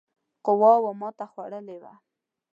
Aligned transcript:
قواوو 0.45 0.91
ماته 1.01 1.25
خوړلې 1.31 1.77
وه. 1.81 1.93